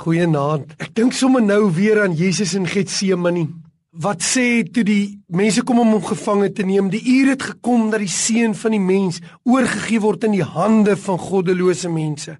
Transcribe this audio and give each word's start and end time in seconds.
Goeienaand. 0.00 0.78
Ek 0.80 0.94
dink 0.96 1.12
sommer 1.12 1.42
nou 1.44 1.66
weer 1.76 1.98
aan 2.00 2.14
Jesus 2.16 2.54
in 2.56 2.64
Getsemane. 2.64 3.44
Wat 4.00 4.22
sê 4.24 4.62
toe 4.64 4.84
die 4.86 5.18
mense 5.28 5.60
kom 5.66 5.82
om 5.82 5.90
hom 5.92 6.06
gevange 6.06 6.48
te 6.56 6.64
neem, 6.64 6.88
die 6.88 7.02
uur 7.18 7.34
het 7.34 7.44
gekom 7.50 7.90
dat 7.92 8.00
die 8.00 8.08
seun 8.08 8.54
van 8.56 8.72
die 8.72 8.80
mens 8.80 9.18
oorgegee 9.44 10.00
word 10.00 10.24
in 10.30 10.38
die 10.38 10.46
hande 10.46 10.96
van 11.04 11.20
goddelose 11.20 11.92
mense. 11.92 12.38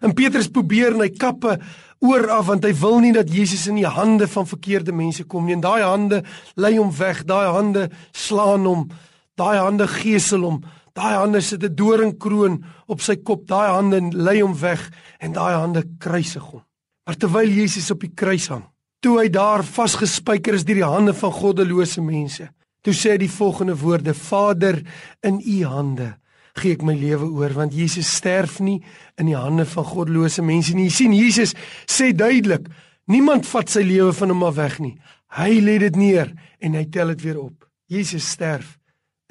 En 0.00 0.16
Petrus 0.16 0.48
probeer 0.48 0.94
en 0.94 1.04
hy 1.04 1.10
kappe 1.12 1.58
oor 2.00 2.28
af 2.38 2.48
want 2.48 2.64
hy 2.64 2.72
wil 2.80 3.00
nie 3.04 3.12
dat 3.12 3.28
Jesus 3.28 3.68
in 3.68 3.82
die 3.82 3.90
hande 4.00 4.30
van 4.30 4.48
verkeerde 4.48 4.96
mense 4.96 5.28
kom 5.28 5.44
nie. 5.44 5.58
En 5.58 5.64
daai 5.66 5.84
hande 5.84 6.24
lei 6.56 6.76
hom 6.78 6.92
weg, 6.96 7.24
daai 7.28 7.52
hande 7.52 7.88
slaan 8.16 8.64
hom, 8.64 8.88
daai 9.36 9.58
hande 9.60 9.90
gesel 10.00 10.48
hom. 10.48 10.62
Daai 10.94 11.18
hande 11.18 11.40
sit 11.42 11.64
'n 11.64 11.74
doringkroon 11.74 12.62
op 12.86 13.00
sy 13.00 13.16
kop. 13.16 13.48
Daai 13.48 13.68
hande 13.76 14.00
lei 14.14 14.40
hom 14.40 14.54
weg 14.54 14.88
en 15.18 15.32
daai 15.32 15.52
hande 15.52 15.82
kruisig 15.98 16.42
hom. 16.52 16.62
Maar 17.04 17.16
terwyl 17.20 17.50
Jesus 17.52 17.90
op 17.92 18.04
die 18.04 18.12
kruis 18.16 18.48
hang, 18.52 18.64
toe 19.04 19.18
hy 19.20 19.28
daar 19.32 19.64
vasgespijker 19.64 20.56
is 20.56 20.64
deur 20.64 20.80
die 20.80 20.88
hande 20.88 21.14
van 21.16 21.32
goddelose 21.32 22.02
mense, 22.04 22.48
toe 22.84 22.94
sê 22.96 23.14
hy 23.14 23.24
die 23.24 23.32
volgende 23.32 23.76
woorde: 23.76 24.14
Vader, 24.16 24.80
in 25.24 25.40
U 25.40 25.58
hande 25.68 26.14
gee 26.54 26.76
ek 26.76 26.84
my 26.86 26.94
lewe 26.94 27.26
oor, 27.26 27.50
want 27.56 27.74
Jesus 27.74 28.12
sterf 28.14 28.60
nie 28.62 28.78
in 29.18 29.26
die 29.26 29.38
hande 29.38 29.66
van 29.66 29.86
goddelose 29.88 30.42
mense 30.46 30.74
nie. 30.76 30.86
Jy 30.86 30.94
sien 30.94 31.16
Jesus 31.16 31.54
sê 31.90 32.12
duidelik, 32.14 32.68
niemand 33.10 33.48
vat 33.50 33.72
sy 33.72 33.82
lewe 33.82 34.12
van 34.14 34.30
hom 34.30 34.44
af 34.46 34.54
weg 34.60 34.78
nie. 34.82 34.94
Hy 35.34 35.58
lê 35.64 35.80
dit 35.82 35.98
neer 35.98 36.30
en 36.62 36.76
hy 36.78 36.84
tel 36.94 37.10
dit 37.14 37.26
weer 37.26 37.40
op. 37.42 37.66
Jesus 37.90 38.28
sterf 38.36 38.76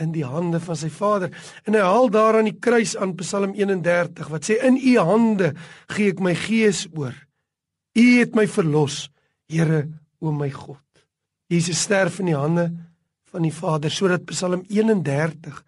in 0.01 0.11
die 0.11 0.25
hande 0.27 0.59
van 0.59 0.77
sy 0.77 0.89
Vader. 0.91 1.31
En 1.63 1.77
hy 1.77 1.83
haal 1.85 2.09
daar 2.11 2.41
aan 2.41 2.49
die 2.49 2.59
kruis 2.59 2.97
aan 2.99 3.15
Psalm 3.21 3.53
31 3.55 4.31
wat 4.33 4.49
sê 4.49 4.59
in 4.67 4.75
u 4.75 4.97
hande 4.99 5.53
gee 5.95 6.11
ek 6.11 6.19
my 6.23 6.35
gees 6.35 6.85
oor. 6.91 7.15
U 7.93 8.05
het 8.19 8.33
my 8.35 8.47
verlos, 8.49 9.09
Here, 9.49 9.83
o 10.19 10.31
my 10.31 10.49
God. 10.49 10.81
Jesus 11.51 11.83
sterf 11.83 12.19
in 12.23 12.31
die 12.31 12.37
hande 12.37 12.71
van 13.29 13.45
die 13.45 13.53
Vader 13.53 13.91
sodat 13.93 14.25
Psalm 14.29 14.63
31 14.69 15.59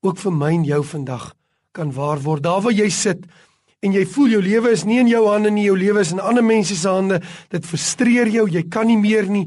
ook 0.00 0.20
vir 0.22 0.32
my 0.32 0.50
en 0.54 0.64
jou 0.64 0.80
vandag 0.94 1.26
kan 1.76 1.92
waar 1.92 2.22
word. 2.24 2.46
Daar 2.46 2.62
waar 2.64 2.76
jy 2.76 2.88
sit 2.94 3.26
en 3.84 3.92
jy 3.96 4.06
voel 4.08 4.36
jou 4.36 4.40
lewe 4.44 4.72
is 4.72 4.86
nie 4.88 5.00
in 5.02 5.10
jou 5.10 5.24
hande 5.28 5.52
nie, 5.52 5.66
jou 5.66 5.76
lewe 5.76 6.00
is 6.04 6.14
in 6.14 6.22
ander 6.22 6.44
mense 6.44 6.76
se 6.76 6.88
hande. 6.88 7.20
Dit 7.52 7.68
frustreer 7.68 8.30
jou, 8.32 8.46
jy 8.48 8.64
kan 8.72 8.88
nie 8.88 8.98
meer 9.00 9.28
nie. 9.28 9.46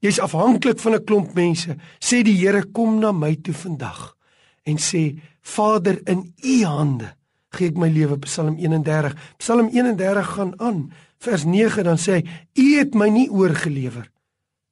Jy's 0.00 0.20
afhanklik 0.22 0.80
van 0.80 0.94
'n 0.94 1.04
klomp 1.04 1.34
mense. 1.34 1.76
Sê 2.00 2.22
die 2.24 2.36
Here 2.36 2.64
kom 2.72 3.00
na 3.00 3.12
my 3.12 3.36
toe 3.36 3.54
vandag 3.54 4.16
en 4.64 4.76
sê 4.76 5.20
Vader 5.42 6.00
in 6.06 6.32
u 6.44 6.64
hande 6.64 7.19
gee 7.56 7.70
ek 7.70 7.78
my 7.80 7.88
lewe 7.90 8.18
Psalm 8.26 8.58
31. 8.58 9.16
Psalm 9.42 9.70
31 9.72 10.34
gaan 10.36 10.54
aan 10.60 10.84
vers 11.20 11.44
9 11.44 11.84
dan 11.84 11.98
sê 11.98 12.20
hy: 12.20 12.22
U 12.54 12.66
het 12.78 12.94
my 12.94 13.10
nie 13.12 13.28
oorgelewer 13.30 14.10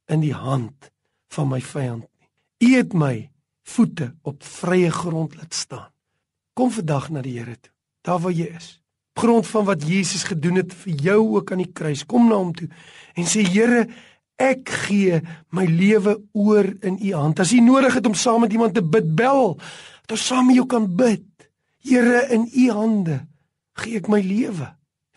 in 0.09 0.23
die 0.23 0.33
hand 0.33 0.91
van 1.33 1.49
my 1.51 1.61
vyand 1.61 2.07
nie. 2.07 2.29
U 2.69 2.75
het 2.77 2.93
my 2.93 3.29
voete 3.69 4.13
op 4.25 4.43
vrye 4.43 4.91
grond 4.91 5.35
laat 5.37 5.53
staan. 5.53 5.91
Kom 6.57 6.71
vandag 6.73 7.09
na 7.13 7.21
die 7.23 7.37
Here 7.37 7.55
toe. 7.55 7.71
Daar 8.03 8.19
waar 8.19 8.35
jy 8.35 8.49
is. 8.57 8.77
Grond 9.19 9.47
van 9.47 9.65
wat 9.67 9.83
Jesus 9.87 10.23
gedoen 10.23 10.61
het 10.61 10.73
vir 10.73 10.93
jou 11.03 11.19
ook 11.37 11.51
aan 11.51 11.63
die 11.63 11.73
kruis. 11.73 12.05
Kom 12.05 12.29
na 12.29 12.39
hom 12.39 12.53
toe 12.55 12.69
en 13.15 13.27
sê 13.27 13.43
Here, 13.45 13.85
ek 14.39 14.69
gee 14.87 15.19
my 15.51 15.65
lewe 15.67 16.15
oor 16.31 16.67
in 16.87 16.95
u 17.03 17.13
hand. 17.13 17.41
As 17.43 17.51
jy 17.51 17.59
nodig 17.63 17.97
het 17.99 18.07
om 18.07 18.15
saam 18.15 18.45
met 18.45 18.53
iemand 18.55 18.73
te 18.77 18.83
bid, 18.83 19.09
bel. 19.15 19.57
Dat 20.07 20.15
ons 20.15 20.27
saam 20.31 20.47
met 20.47 20.55
jou 20.55 20.65
kan 20.69 20.87
bid. 20.87 21.25
Here, 21.89 22.27
in 22.29 22.45
u 22.53 22.69
hande 22.71 23.23
gee 23.81 23.97
ek 23.97 24.09
my 24.11 24.21
lewe. 24.21 24.67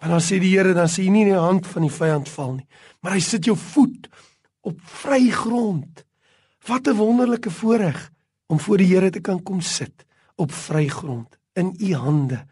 En 0.02 0.10
dan 0.14 0.22
sê 0.24 0.38
die 0.42 0.54
Here 0.54 0.74
dan 0.74 0.90
sê 0.90 1.04
jy 1.04 1.12
nie 1.12 1.26
in 1.26 1.34
die 1.34 1.38
hand 1.38 1.68
van 1.68 1.86
die 1.86 1.92
vyand 1.92 2.30
val 2.32 2.56
nie, 2.56 2.66
maar 3.02 3.14
hy 3.16 3.22
sit 3.22 3.46
jou 3.46 3.56
voet 3.58 4.08
op 4.66 4.80
vry 5.02 5.28
grond. 5.30 6.04
Wat 6.66 6.88
'n 6.88 6.96
wonderlike 6.96 7.50
voorreg 7.50 8.10
om 8.46 8.60
voor 8.60 8.78
die 8.78 8.86
Here 8.86 9.10
te 9.10 9.20
kan 9.20 9.42
kom 9.42 9.61
sit 9.61 10.06
op 10.36 10.52
vry 10.52 10.88
grond. 10.88 11.38
In 11.55 11.74
u 11.78 11.94
hande 11.94 12.46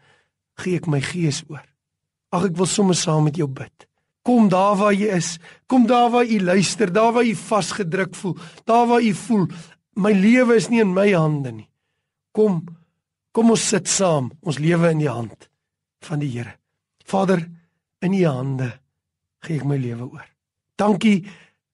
gee 0.55 0.75
ek 0.75 0.87
my 0.87 1.01
gees 1.01 1.43
oor. 1.49 1.65
Ag 2.31 2.45
ek 2.45 2.57
wil 2.57 2.65
sommer 2.65 2.95
saam 2.95 3.23
met 3.23 3.35
jou 3.35 3.47
bid. 3.47 3.87
Kom 4.21 4.49
daar 4.49 4.75
waar 4.77 4.93
jy 4.93 5.09
is. 5.17 5.39
Kom 5.67 5.87
daar 5.87 6.09
waar 6.09 6.25
jy 6.25 6.39
luister, 6.39 6.93
daar 6.93 7.13
waar 7.13 7.25
jy 7.25 7.35
vasgedruk 7.35 8.15
voel, 8.15 8.37
daar 8.65 8.87
waar 8.87 9.01
jy 9.01 9.13
voel 9.13 9.47
my 9.95 10.11
lewe 10.15 10.55
is 10.55 10.69
nie 10.69 10.81
in 10.81 10.93
my 10.93 11.11
hande 11.11 11.51
nie. 11.51 11.69
Kom, 12.31 12.63
kom 13.31 13.53
ons 13.53 13.63
sit 13.73 13.87
saam, 13.87 14.31
ons 14.41 14.59
lewe 14.59 14.91
in 14.91 15.03
die 15.03 15.11
hand 15.11 15.49
van 16.05 16.21
die 16.21 16.31
Here. 16.31 16.55
Vader, 17.07 17.43
in 18.01 18.15
U 18.17 18.23
hande 18.25 18.71
gee 19.45 19.59
ek 19.59 19.67
my 19.67 19.77
lewe 19.81 20.07
oor. 20.07 20.27
Dankie 20.79 21.21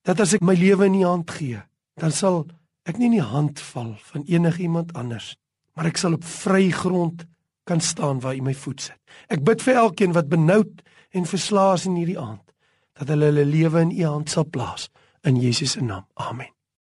dat 0.06 0.20
as 0.24 0.34
ek 0.36 0.44
my 0.44 0.54
lewe 0.58 0.88
in 0.88 0.98
U 1.00 1.04
hand 1.06 1.30
gee, 1.36 1.60
dan 2.00 2.14
sal 2.14 2.44
ek 2.88 2.98
nie 2.98 3.10
in 3.10 3.18
die 3.18 3.30
hand 3.30 3.60
val 3.72 3.94
van 4.10 4.24
enigiemand 4.28 4.94
anders, 4.96 5.34
maar 5.76 5.90
ek 5.90 6.00
sal 6.00 6.16
op 6.16 6.24
vry 6.24 6.68
grond 6.72 7.26
kan 7.68 7.82
staan 7.84 8.22
waar 8.24 8.36
U 8.36 8.44
my 8.44 8.54
voet 8.56 8.88
sit. 8.88 8.98
Ek 9.28 9.44
bid 9.44 9.64
vir 9.64 9.82
elkeen 9.84 10.16
wat 10.16 10.30
benoud 10.32 10.84
en 11.12 11.28
verslaas 11.28 11.88
in 11.88 11.98
hierdie 12.00 12.20
aand, 12.20 12.44
dat 12.98 13.12
hulle 13.12 13.30
hulle 13.30 13.48
lewe 13.48 13.84
in 13.88 13.96
U 14.00 14.04
hand 14.08 14.32
sal 14.32 14.48
plaas 14.48 14.88
in 15.28 15.40
Jesus 15.40 15.76
se 15.76 15.84
naam. 15.84 16.06
Amen. 16.14 16.57